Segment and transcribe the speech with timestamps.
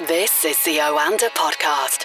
[0.00, 2.04] This is the Oanda Podcast.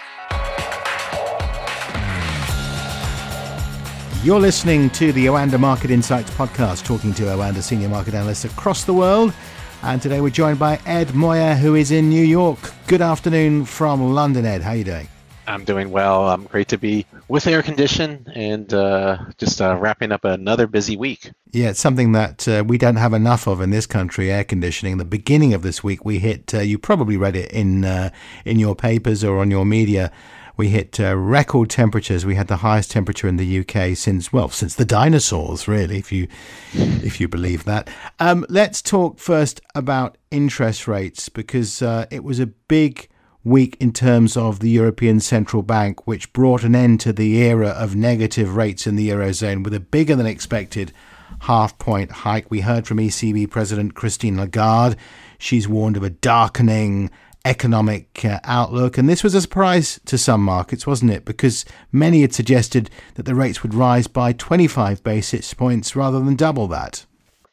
[4.24, 8.86] You're listening to the Oanda Market Insights podcast, talking to Oanda senior market analysts across
[8.86, 9.34] the world.
[9.84, 12.60] And today we're joined by Ed Moya, who is in New York.
[12.88, 14.62] Good afternoon from London, Ed.
[14.62, 15.10] How are you doing?
[15.52, 16.30] I'm doing well.
[16.30, 20.96] I'm great to be with air condition and uh, just uh, wrapping up another busy
[20.96, 21.30] week.
[21.52, 24.32] Yeah, it's something that uh, we don't have enough of in this country.
[24.32, 24.98] Air conditioning.
[24.98, 26.54] The beginning of this week, we hit.
[26.54, 28.12] Uh, you probably read it in uh,
[28.46, 30.12] in your papers or on your media.
[30.56, 32.26] We hit uh, record temperatures.
[32.26, 36.12] We had the highest temperature in the UK since well, since the dinosaurs, really, if
[36.14, 36.28] you
[36.74, 37.90] if you believe that.
[38.20, 43.10] Um, let's talk first about interest rates because it was a big
[43.44, 47.70] week in terms of the European Central Bank, which brought an end to the era
[47.70, 50.94] of negative rates in the Eurozone with a bigger than expected
[51.42, 52.52] half point hike.
[52.52, 54.98] We heard from ECB President Christine Lagarde.
[55.38, 57.10] She's warned of a darkening
[57.44, 58.98] economic uh, outlook.
[58.98, 61.26] And this was a surprise to some markets, wasn't it?
[61.26, 66.36] Because many had suggested that the rates would rise by 25 basis points rather than
[66.36, 67.06] double that.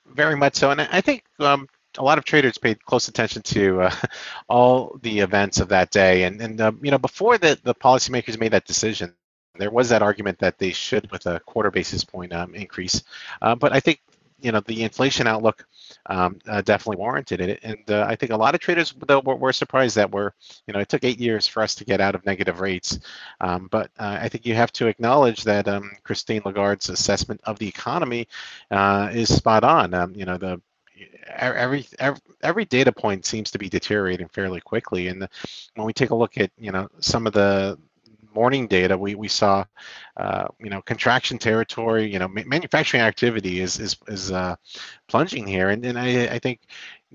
[0.07, 0.71] Very much so.
[0.71, 1.69] And I think um,
[1.99, 3.95] a lot of traders paid close attention to uh,
[4.49, 6.25] all the events of that day.
[6.25, 9.15] And, and uh, you know, before the, the policymakers made that decision,
[9.59, 13.03] there was that argument that they should with a quarter basis point um, increase.
[13.43, 14.01] Uh, but I think,
[14.41, 15.67] you know, the inflation outlook
[16.07, 17.59] um, uh, definitely warranted it.
[17.65, 20.31] And uh, I think a lot of traders, though, were, were, surprised that we're,
[20.69, 23.01] you know, it took eight years for us to get out of negative rates.
[23.41, 27.59] Um, but uh, I think you have to acknowledge that um, Christine Lagarde's assessment of
[27.59, 28.29] the economy
[28.71, 29.93] is spot on.
[29.93, 30.61] Um, you know, the
[31.27, 35.09] every, every every data point seems to be deteriorating fairly quickly.
[35.09, 35.29] And
[35.75, 37.79] when we take a look at you know some of the
[38.35, 39.65] morning data, we we saw
[40.17, 42.11] uh, you know contraction territory.
[42.11, 44.57] You know manufacturing activity is is is uh,
[45.09, 46.61] plunging here, and and I I think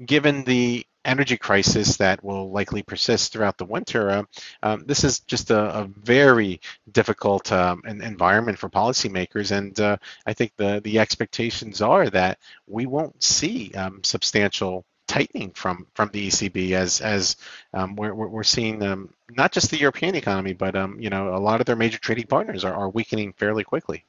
[0.06, 4.23] given the energy crisis that will likely persist throughout the winter, uh,
[4.62, 9.55] um, this is just a, a very difficult um, environment for policymakers.
[9.55, 15.52] And uh, I think the, the expectations are that we won't see um, substantial tightening
[15.52, 17.36] from from the ECB as as
[17.73, 21.60] um, we're, we're seeing um, not just the European economy, but you know a lot
[21.60, 24.06] of their major trading partners are, are weakening fairly quickly.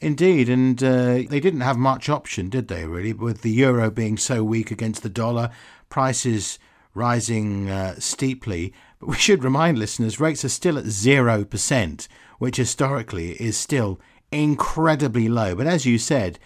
[0.00, 2.86] Indeed, and uh, they didn't have much option, did they?
[2.86, 5.50] Really, with the euro being so weak against the dollar,
[5.88, 6.58] prices
[6.94, 8.72] rising uh, steeply.
[9.00, 14.00] But we should remind listeners rates are still at 0%, which historically is still
[14.30, 15.54] incredibly low.
[15.54, 16.38] But as you said,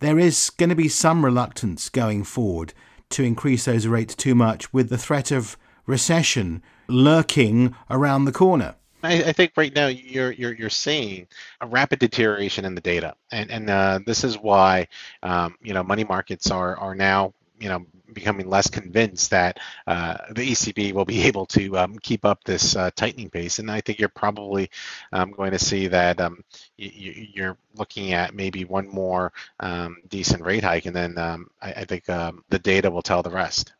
[0.00, 2.72] there is going to be some reluctance going forward
[3.10, 5.56] to increase those rates too much with the threat of
[5.86, 8.74] recession lurking around the corner.
[9.02, 11.28] I, think right now you're you're you're seeing
[11.60, 14.88] a rapid deterioration in the data, and and uh, this is why
[15.22, 20.16] um, you know money markets are are now you know becoming less convinced that uh,
[20.30, 23.58] the ECB will be able to um, keep up this uh, tightening pace.
[23.58, 24.70] And I think you're probably
[25.12, 26.42] um, going to see that um,
[26.76, 31.72] you, are looking at maybe one more um, decent rate hike, and then um, I,
[31.72, 33.72] I, think um, the data will tell the rest.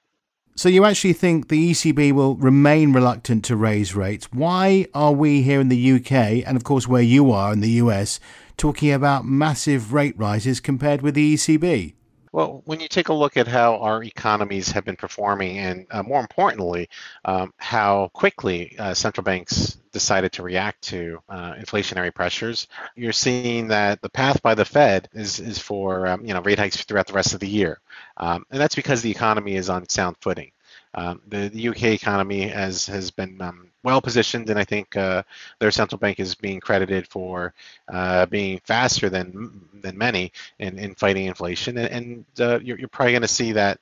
[0.54, 4.28] So you actually think the ECB will remain reluctant to raise rates?
[4.32, 6.10] Why are we here in the UK,
[6.44, 8.18] and of course where you are in the US,
[8.56, 11.94] talking about massive rate rises compared with the ECB?
[12.32, 16.02] Well, when you take a look at how our economies have been performing, and uh,
[16.02, 16.88] more importantly,
[17.24, 22.66] um, how quickly uh, central banks decided to react to uh, inflationary pressures,
[22.96, 26.58] you're seeing that the path by the Fed is is for um, you know rate
[26.58, 27.80] hikes throughout the rest of the year,
[28.16, 30.50] um, and that's because the economy is on sound footing.
[30.94, 35.22] Um, the, the, UK economy has has been um, well positioned, and I think uh,
[35.58, 37.54] their central bank is being credited for
[37.88, 41.78] uh, being faster than than many in, in fighting inflation.
[41.78, 43.80] And, and uh, you're, you're, probably going to see that.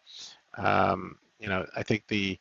[0.57, 2.39] Um, you know, I think the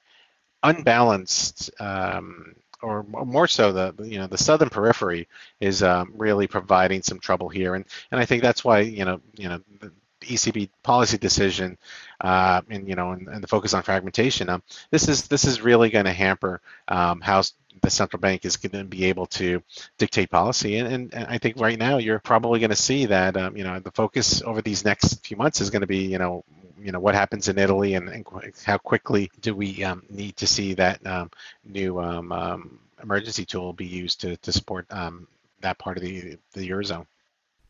[0.63, 5.27] unbalanced um, or more so the you know the southern periphery
[5.59, 9.21] is um, really providing some trouble here and and I think that's why you know
[9.35, 9.91] you know the
[10.25, 11.77] ECB policy decision,
[12.21, 14.49] uh, and you know, and, and, the focus on fragmentation.
[14.49, 17.43] Um, this is this is really going to hamper um, how
[17.81, 19.61] the central bank is going to be able to
[19.97, 20.77] dictate policy.
[20.77, 23.63] And, and, and I think right now you're probably going to see that um, you
[23.63, 26.43] know the focus over these next few months is going to be you know
[26.79, 28.25] you know what happens in Italy and, and
[28.65, 31.31] how quickly do we um, need to see that um,
[31.63, 37.05] new um, emergency tool be used to to support that part of the the eurozone.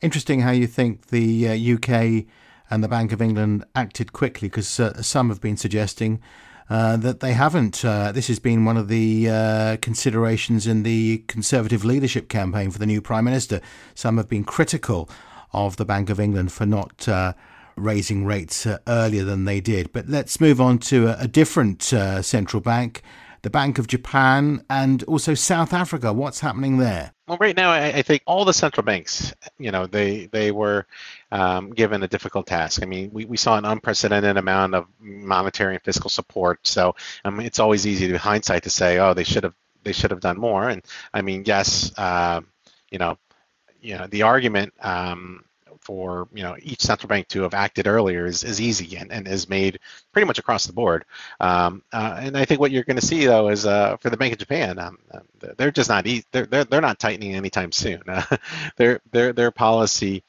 [0.01, 2.25] Interesting how you think the uh, UK
[2.69, 6.21] and the Bank of England acted quickly because uh, some have been suggesting
[6.69, 7.85] uh, that they haven't.
[7.85, 12.79] Uh, this has been one of the uh, considerations in the Conservative leadership campaign for
[12.79, 13.61] the new Prime Minister.
[13.93, 15.09] Some have been critical
[15.53, 17.33] of the Bank of England for not uh,
[17.75, 19.93] raising rates earlier than they did.
[19.93, 23.03] But let's move on to a, a different central bank
[23.45, 26.11] the Bank of Japan, and also South Africa.
[26.11, 27.13] What's happening there?
[27.27, 30.87] Well, right now, I, I think all the central banks, you know, they they were
[31.31, 32.81] um, given a difficult task.
[32.81, 36.65] I mean, we, we saw an unprecedented amount of monetary and fiscal support.
[36.65, 39.53] So I mean, it's always easy to hindsight to say, oh, they should have
[39.83, 40.67] they should have done more.
[40.67, 40.83] And
[41.13, 42.41] I mean, yes, uh,
[42.89, 43.19] you know,
[43.79, 45.45] you know, the argument um,
[45.85, 49.27] for you know each central bank to have acted earlier is, is easy and, and
[49.27, 49.79] is made
[50.11, 51.05] pretty much across the board.
[51.39, 54.17] Um, uh, and I think what you're going to see though is uh, for the
[54.17, 55.19] Bank of Japan, um, uh,
[55.57, 58.01] they're just not e- they're, they're they're not tightening anytime soon.
[58.07, 58.23] Uh,
[58.77, 60.23] their their their policy.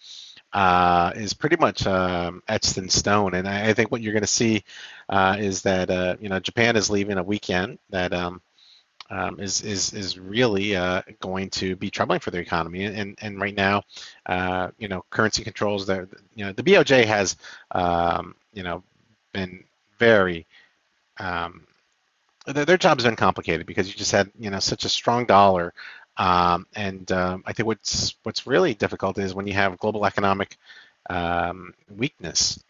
[0.53, 4.23] Uh, is pretty much um, etched in stone, and I, I think what you're going
[4.23, 4.65] to see
[5.11, 5.91] uh, is that
[6.23, 8.41] you know Japan is leaving a weekend that um,
[9.11, 12.85] um, is is is really uh, going to be troubling for the economy.
[12.85, 13.83] And and right now,
[14.27, 15.87] uh, you know, currency controls.
[15.87, 17.37] There, you know, the BOJ has,
[17.71, 18.83] um, you know,
[19.33, 19.65] been
[19.99, 20.47] very.
[21.19, 21.67] Um,
[22.47, 25.27] their, their job has been complicated because you just had you know such a strong
[25.27, 25.73] dollar,
[26.17, 30.57] um, and um, I think what's what's really difficult is when you have global economic
[31.11, 32.63] um, weakness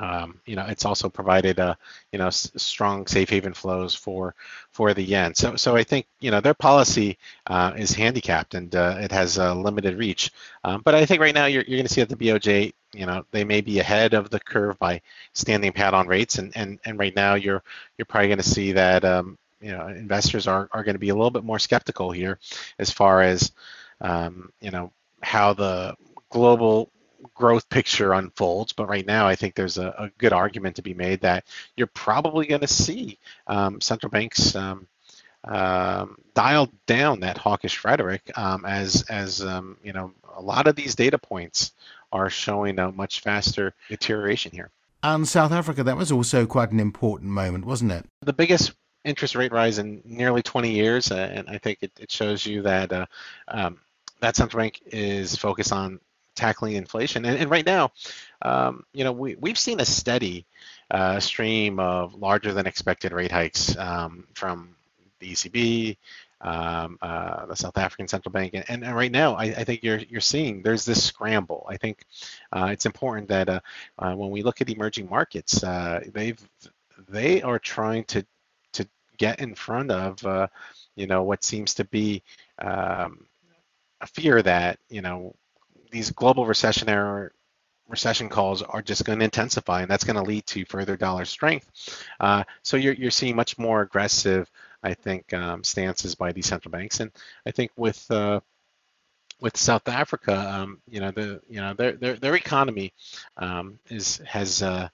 [0.00, 1.74] um, you know, it's also provided, uh,
[2.12, 4.34] you know, s- strong safe haven flows for
[4.70, 5.34] for the yen.
[5.34, 9.38] So, so I think you know their policy uh, is handicapped and uh, it has
[9.38, 10.32] a limited reach.
[10.64, 13.06] Um, but I think right now you're, you're going to see that the BOJ, you
[13.06, 15.00] know, they may be ahead of the curve by
[15.32, 17.62] standing pat on rates, and and and right now you're
[17.98, 21.10] you're probably going to see that um, you know investors are are going to be
[21.10, 22.38] a little bit more skeptical here
[22.78, 23.52] as far as
[24.00, 24.92] um, you know
[25.22, 25.94] how the
[26.30, 26.90] global
[27.34, 28.72] growth picture unfolds.
[28.72, 31.44] But right now, I think there's a, a good argument to be made that
[31.76, 34.86] you're probably going to see um, central banks um,
[35.44, 40.74] um, dial down that hawkish rhetoric um, as as um, you know a lot of
[40.74, 41.72] these data points
[42.12, 44.70] are showing a much faster deterioration here.
[45.02, 48.06] And South Africa, that was also quite an important moment, wasn't it?
[48.22, 48.72] The biggest
[49.04, 52.62] interest rate rise in nearly 20 years, uh, and I think it, it shows you
[52.62, 53.06] that uh,
[53.48, 53.80] um,
[54.20, 56.00] that central bank is focused on
[56.34, 57.24] tackling inflation.
[57.24, 57.92] And, and right now,
[58.42, 60.46] um, you know, we, we've seen a steady
[60.90, 64.74] uh, stream of larger than expected rate hikes um, from
[65.20, 65.96] the ECB,
[66.40, 69.98] um, uh, the South African Central Bank, and, and right now I, I, think you're
[69.98, 71.66] you're seeing there's this scramble.
[71.68, 72.04] I think
[72.52, 73.60] uh, it's important that uh,
[73.98, 76.38] uh, when we look at emerging markets, uh, they've
[77.08, 78.26] they are trying to
[78.74, 78.86] to
[79.16, 80.50] get in front of
[80.96, 82.22] you know what seems to be
[82.58, 83.26] um,
[84.02, 85.34] a fear that you know
[85.94, 87.30] these global recessionary
[87.88, 91.24] recession calls are just going to intensify, and that's going to lead to further dollar
[91.24, 91.70] strength.
[92.18, 94.50] Uh, so you're you're seeing much more aggressive,
[94.82, 97.12] I think, um, stances by these central banks, and
[97.46, 98.40] I think with uh,
[99.40, 102.92] with South Africa, um, you know, the you know their their their economy
[103.36, 104.88] um, is has uh,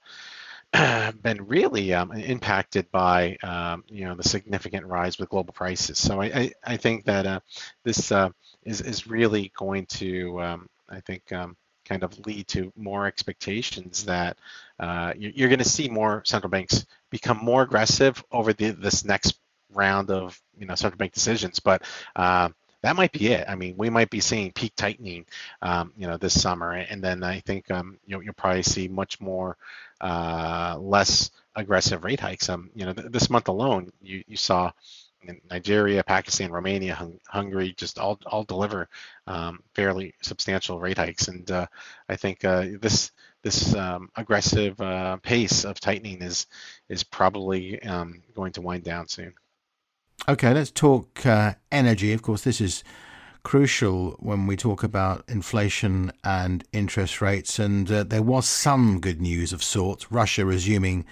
[1.22, 5.98] been really um, impacted by um, you know the significant rise with global prices.
[5.98, 7.40] So I I, I think that uh,
[7.84, 8.28] this uh,
[8.64, 14.04] is is really going to um, I think um, kind of lead to more expectations
[14.04, 14.38] that
[14.78, 19.38] uh, you're, going to see more central banks become more aggressive over the, this next
[19.72, 21.60] round of you know central bank decisions.
[21.60, 21.82] But
[22.16, 22.50] uh,
[22.82, 23.46] that might be it.
[23.48, 25.26] I mean, we might be seeing peak tightening,
[25.62, 29.20] um, you know, this summer, and then I think um, you'll, you'll, probably see much
[29.20, 29.56] more
[30.00, 32.48] uh, less aggressive rate hikes.
[32.48, 34.72] Um, you know, th- this month alone, you you saw
[35.50, 38.88] Nigeria, Pakistan, Romania, Hung- Hungary just all all deliver
[39.26, 41.66] um, fairly substantial rate hikes, and uh,
[42.08, 43.12] I think uh, this
[43.42, 46.46] this um, aggressive uh, pace of tightening is
[46.88, 49.34] is probably um, going to wind down soon.
[50.28, 52.12] Okay, let's talk uh, energy.
[52.12, 52.84] Of course, this is
[53.42, 57.58] crucial when we talk about inflation and interest rates.
[57.58, 60.12] And uh, there was some good news of sorts.
[60.12, 61.06] Russia resuming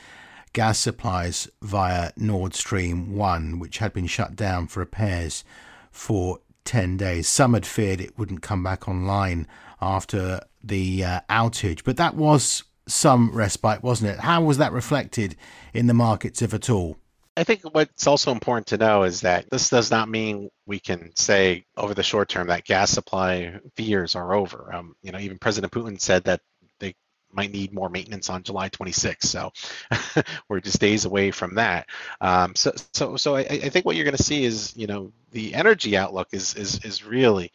[0.52, 5.44] gas supplies via Nord Stream 1, which had been shut down for repairs
[5.90, 7.28] for 10 days.
[7.28, 9.46] Some had feared it wouldn't come back online
[9.80, 14.20] after the uh, outage, but that was some respite, wasn't it?
[14.20, 15.36] How was that reflected
[15.72, 16.98] in the markets, if at all?
[17.36, 21.14] I think what's also important to know is that this does not mean we can
[21.14, 24.74] say over the short term that gas supply fears are over.
[24.74, 26.40] Um, you know, even President Putin said that
[27.32, 29.25] might need more maintenance on July 26th.
[29.25, 29.52] So
[30.49, 31.88] we're just days away from that.
[32.20, 35.12] Um, so, so, so I, I, think what you're going to see is, you know,
[35.30, 37.52] the energy outlook is is is really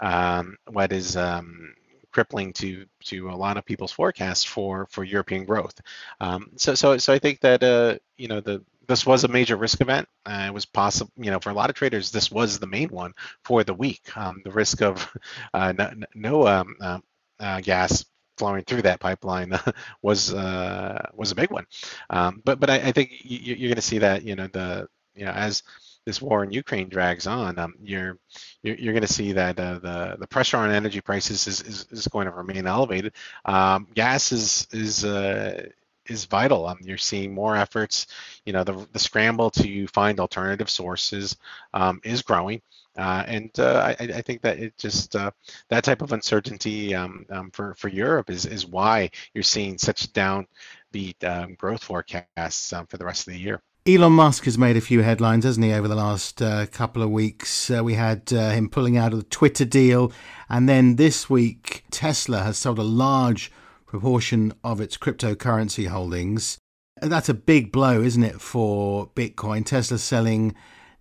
[0.00, 1.74] um, what is um,
[2.12, 5.78] crippling to to a lot of people's forecasts for for European growth.
[6.20, 9.56] Um, so, so, so I think that uh, you know the this was a major
[9.56, 10.08] risk event.
[10.24, 12.88] Uh, it was possible, you know, for a lot of traders, this was the main
[12.88, 13.12] one
[13.44, 14.16] for the week.
[14.16, 15.08] Um, the risk of
[15.54, 16.98] uh, no, no um, uh,
[17.40, 18.04] uh, gas
[18.36, 19.52] flowing through that pipeline
[20.02, 21.66] was uh, was a big one.
[22.10, 24.88] Um, but but I, I think you, are going to see that you know the
[25.14, 25.62] you know, as
[26.04, 28.18] this war in Ukraine drags on, um, you're
[28.62, 31.86] you're, you're going to see that uh, the the pressure on energy prices is, is,
[31.90, 33.12] is going to remain elevated.
[33.44, 35.68] Um, gas is is uh,
[36.06, 36.66] is vital.
[36.66, 38.06] Um, you're seeing more efforts.
[38.44, 41.36] You know, the the scramble to find alternative sources
[41.74, 42.62] um, is growing.
[42.96, 45.30] Uh, and uh, I, I, think that it just uh,
[45.68, 50.12] that type of uncertainty um, um, for for Europe is is why you're seeing such
[50.14, 53.62] downbeat um, growth forecasts um, for the rest of the year.
[53.86, 57.10] Elon Musk has made a few headlines, hasn't he, over the last uh, couple of
[57.10, 57.70] weeks?
[57.70, 60.10] Uh, we had uh, him pulling out of the Twitter deal,
[60.48, 63.52] and then this week, Tesla has sold a large
[63.86, 66.58] proportion of its cryptocurrency holdings.
[67.00, 69.64] That's a big blow, isn't it, for Bitcoin?
[69.64, 70.54] Tesla selling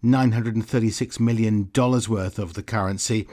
[0.05, 3.27] $936 million worth of the currency.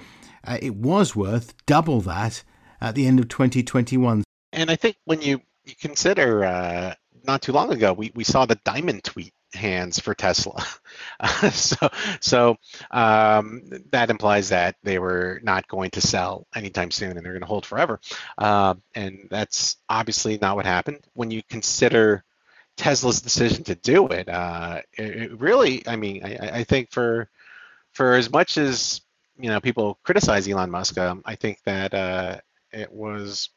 [0.45, 2.43] Uh, it was worth double that
[2.81, 4.25] at the end of 2021.
[4.53, 8.47] And I think when you, you consider uh, not too long ago, we, we saw
[8.47, 10.65] the diamond tweet hands for Tesla.
[11.51, 11.89] so
[12.21, 12.57] so
[12.91, 17.41] um, that implies that they were not going to sell anytime soon and they're going
[17.43, 18.01] to hold forever.
[18.39, 21.01] Uh, and that's obviously not what happened.
[21.15, 22.25] When you consider
[22.83, 27.31] Tesla's decision to do it, uh, it, it, really, I mean, I, I, think for
[27.93, 29.03] for as much as
[29.39, 32.39] you know people criticize Elon Musk, um, I think that uh,
[32.73, 33.51] it was.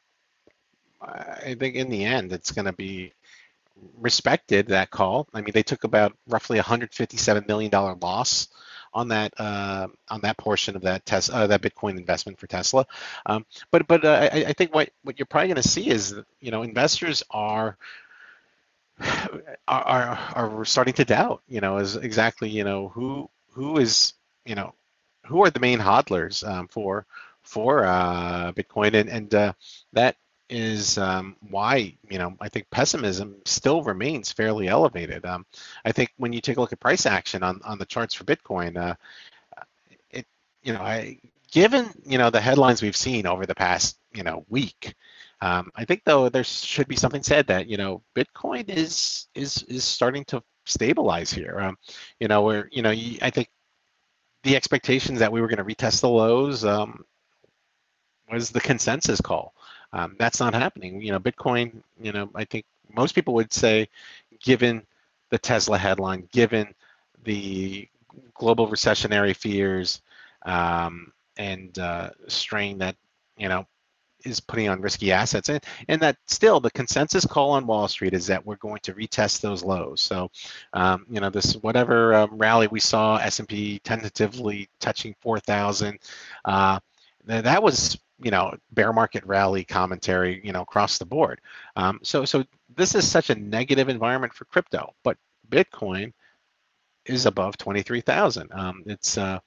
[1.02, 3.14] I think in the end, it's going to be
[3.98, 5.28] respected that call.
[5.34, 8.48] I mean, they took about roughly 157 million dollar loss
[8.94, 12.86] on that uh, on that portion of that Tesla uh, that Bitcoin investment for Tesla.
[13.26, 16.16] Um, but but uh, I, I, think what what you're probably going to see is
[16.40, 17.78] you know investors are.
[19.68, 24.14] Are, are starting to doubt, you know, is exactly, you know, who who is,
[24.46, 24.76] you know,
[25.26, 27.06] who are the main hodlers um, for
[27.44, 29.54] for uh, Bitcoin, and and uh,
[29.94, 30.16] that
[30.50, 35.26] is um, why you know I think pessimism still remains fairly elevated.
[35.26, 35.46] Um,
[35.84, 38.24] I think when you take a look at price action on on the charts for
[38.24, 38.96] Bitcoin, uh,
[40.12, 40.26] it
[40.64, 41.20] you know I
[41.52, 44.96] given you know the headlines we've seen over the past you know week,
[45.42, 49.64] um, I think though there should be something said that you know Bitcoin is is
[49.64, 51.60] is starting to stabilize here.
[51.60, 51.78] Um,
[52.20, 53.50] you know where you know I think
[54.44, 57.04] the expectations that we were going to retest the lows um,
[58.32, 59.54] was the consensus call.
[59.92, 61.02] Um, that's not happening.
[61.02, 61.82] You know, Bitcoin.
[62.02, 63.90] You know, I think most people would say,
[64.40, 64.84] given
[65.30, 66.74] the Tesla headline, given
[67.24, 67.88] the
[68.34, 70.02] global recessionary fears
[70.46, 72.96] um, and uh, strain that
[73.38, 73.66] you know
[74.26, 75.50] is putting on risky assets.
[75.50, 78.94] And and that still the consensus call on wall street is that we're going to
[78.94, 80.02] retest those lows.
[80.02, 80.30] So
[80.74, 86.00] um, you know this whatever um, rally we saw s&p tentatively touching 4000
[86.46, 86.80] uh,
[87.26, 91.42] that was you know bear market rally commentary you know across the board.
[91.76, 92.44] Um, so so
[92.76, 95.18] this is such a negative environment for crypto but
[95.50, 96.12] bitcoin
[97.06, 99.40] is above 23000 um, it's uh,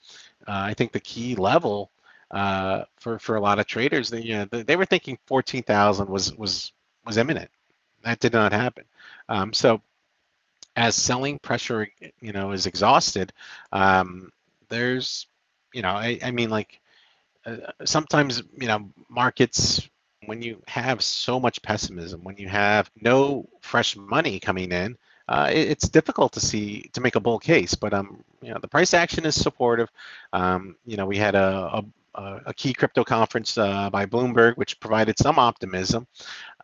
[0.46, 1.90] uh, i think the key level
[2.30, 6.34] uh, for for a lot of traders they, you know, they were thinking 14000 was
[6.36, 6.72] was
[7.06, 7.50] was imminent.
[8.04, 8.84] That did not happen.
[9.28, 9.80] Um, so
[10.76, 11.88] as selling pressure
[12.20, 13.32] you know is exhausted
[13.72, 14.30] um,
[14.68, 15.26] there's
[15.72, 16.80] you know I, I mean like
[17.46, 19.88] uh, sometimes you know markets
[20.26, 24.96] when you have so much pessimism when you have no fresh money coming in
[25.28, 28.58] uh, it, it's difficult to see to make a bull case but um you know
[28.60, 29.90] the price action is supportive.
[30.32, 31.84] Um, you know we had a, a
[32.46, 36.06] a key crypto conference uh, by Bloomberg, which provided some optimism.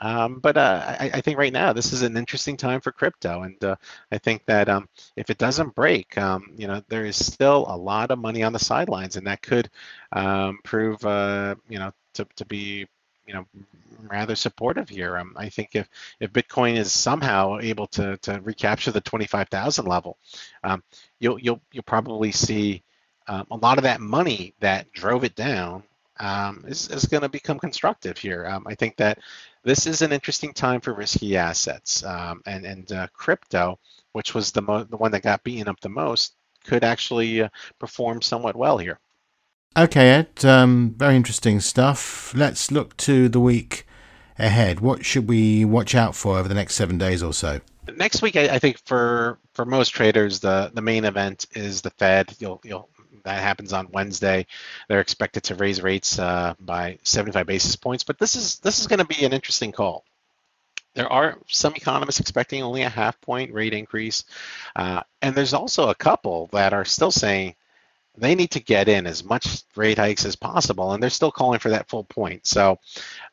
[0.01, 3.43] Um, but uh, I, I, think right now this is an interesting time for crypto,
[3.43, 3.77] and uh,
[4.11, 7.77] I think that um, if it doesn't break, um, you know, there is still a
[7.77, 9.71] lot of money on the sidelines, and that could
[10.13, 11.01] um, prove,
[11.69, 12.87] you know, to, to be
[13.27, 13.47] you know
[14.11, 15.17] rather supportive here.
[15.17, 15.89] Um, I think if
[16.21, 20.19] if Bitcoin is somehow able to to recapture the 25,000 level,
[20.63, 20.83] um,
[21.21, 22.83] you'll you'll you'll probably see
[23.27, 25.83] um, a lot of that money that drove it down
[26.21, 28.47] um, is, is going to become constructive here.
[28.47, 29.19] Um, I think that
[29.63, 33.79] this is an interesting time for risky assets, um, and and uh, crypto,
[34.13, 37.49] which was the mo- the one that got beaten up the most, could actually uh,
[37.79, 38.99] perform somewhat well here.
[39.77, 40.45] Okay, Ed.
[40.45, 42.33] Um, very interesting stuff.
[42.35, 43.87] Let's look to the week
[44.39, 44.81] ahead.
[44.81, 47.61] What should we watch out for over the next seven days or so?
[47.97, 51.91] Next week, I, I think for for most traders, the the main event is the
[51.91, 52.35] Fed.
[52.39, 52.89] You'll you'll
[53.25, 54.47] that happens on Wednesday.
[54.89, 58.87] They're expected to raise rates uh, by 75 basis points, but this is this is
[58.87, 60.05] going to be an interesting call.
[60.95, 64.25] There are some economists expecting only a half point rate increase,
[64.77, 67.57] uh, and there's also a couple that are still saying
[68.17, 71.59] they need to get in as much rate hikes as possible, and they're still calling
[71.59, 72.47] for that full point.
[72.47, 72.79] So,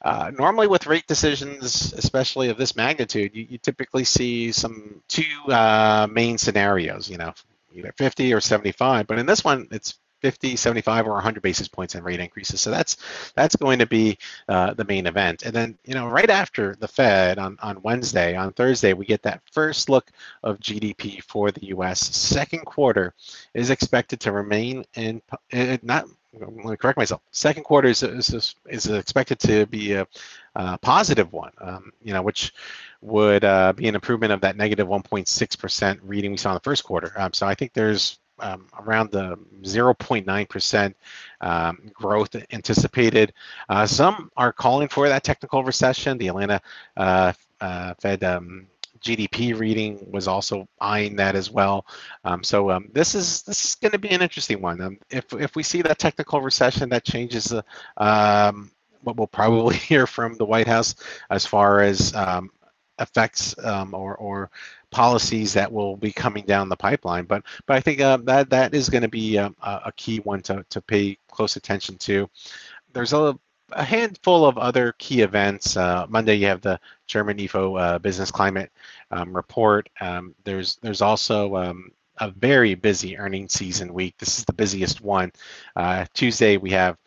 [0.01, 5.51] uh, normally with rate decisions, especially of this magnitude, you, you typically see some two
[5.51, 7.09] uh, main scenarios.
[7.09, 7.33] You know,
[7.73, 9.07] either 50 or 75.
[9.07, 12.61] But in this one, it's 50, 75, or 100 basis points in rate increases.
[12.61, 12.97] So that's
[13.35, 15.43] that's going to be uh, the main event.
[15.43, 19.23] And then you know right after the Fed on on Wednesday, on Thursday, we get
[19.23, 20.11] that first look
[20.43, 21.99] of GDP for the U.S.
[21.99, 23.13] Second quarter
[23.53, 25.21] is expected to remain in
[25.81, 26.05] not.
[26.33, 27.21] Let me correct myself.
[27.31, 30.07] Second quarter is is, is expected to be a,
[30.55, 31.51] a positive one.
[31.59, 32.53] Um, you know, which
[33.01, 36.83] would uh, be an improvement of that negative 1.6% reading we saw in the first
[36.83, 37.11] quarter.
[37.17, 40.93] Um, so I think there's um, around the 0.9%
[41.41, 43.33] um, growth anticipated.
[43.69, 46.17] Uh, some are calling for that technical recession.
[46.17, 46.61] The Atlanta
[46.97, 48.67] uh, uh, Fed um,
[49.01, 51.85] GDP reading was also eyeing that as well.
[52.23, 54.81] Um, so um, this is this is going to be an interesting one.
[54.81, 57.63] Um, if if we see that technical recession, that changes the
[57.97, 58.71] um,
[59.03, 60.95] what we'll probably hear from the White House
[61.29, 62.51] as far as um,
[62.99, 64.51] effects um, or or
[64.91, 67.25] policies that will be coming down the pipeline.
[67.25, 70.41] But but I think uh, that that is going to be a, a, key one
[70.43, 72.29] to, to pay close attention to.
[72.93, 73.37] There's a,
[73.73, 75.77] a handful of other key events.
[75.77, 78.71] Uh, Monday you have the German Ifo uh, business climate
[79.11, 79.89] um, report.
[79.99, 84.15] Um, there's there's also um, a very busy earnings season week.
[84.17, 85.31] This is the busiest one.
[85.75, 86.97] Uh, Tuesday we have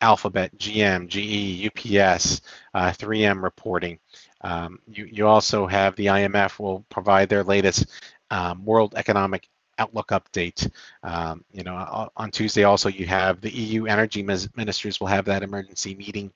[0.00, 2.42] Alphabet, GM, GE, UPS,
[2.74, 3.98] 3M uh, reporting.
[4.42, 7.86] Um, you, you also have the IMF will provide their latest
[8.30, 10.70] um, World Economic Outlook update.
[11.02, 15.42] Um, you know, on Tuesday also you have the EU energy ministers will have that
[15.42, 16.32] emergency meeting.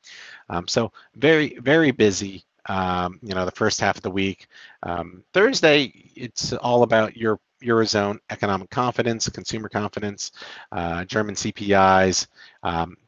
[0.48, 2.44] Um, so very very busy.
[2.66, 4.48] Um, you know, the first half of the week.
[4.82, 10.30] Um, Thursday it's all about your eurozone economic confidence, consumer confidence,
[10.72, 12.26] uh, German CPIs.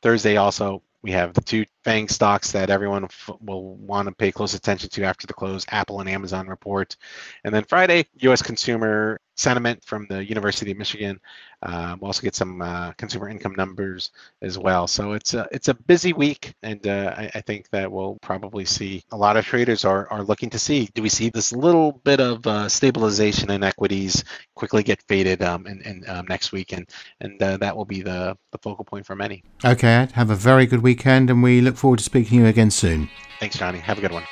[0.02, 3.08] Thursday also we have the two FANG stocks that everyone
[3.40, 6.96] will want to pay close attention to after the close Apple and Amazon report.
[7.44, 11.18] And then Friday, US consumer sentiment from the University of Michigan.
[11.62, 14.10] Uh, we'll also get some uh, consumer income numbers
[14.42, 14.86] as well.
[14.86, 18.64] So it's a, it's a busy week, and uh, I, I, think that we'll probably
[18.64, 21.92] see a lot of traders are, are looking to see do we see this little
[22.04, 26.72] bit of uh, stabilization in equities quickly get faded um, in, in um, next week,
[26.72, 26.88] and,
[27.20, 29.42] and uh, that will be the, the focal point for many.
[29.64, 32.46] Okay, Ed, have a very good weekend, and we look forward to speaking to you
[32.46, 33.10] again soon.
[33.38, 33.78] Thanks, Johnny.
[33.78, 34.24] Have a good one.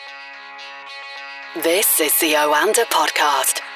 [1.63, 3.68] This is the Oanda Podcast.